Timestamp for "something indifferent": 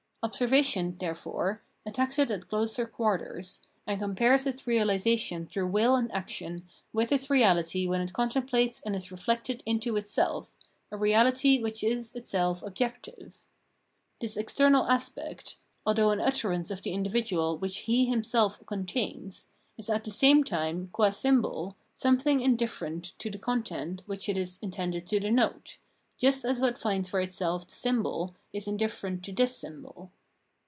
21.95-23.15